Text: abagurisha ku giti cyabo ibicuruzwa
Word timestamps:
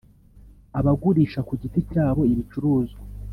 abagurisha 0.79 1.39
ku 1.47 1.53
giti 1.61 1.79
cyabo 1.91 2.21
ibicuruzwa 2.33 3.01